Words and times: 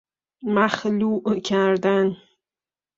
مخلوع 0.55 1.23
کردن 1.45 2.17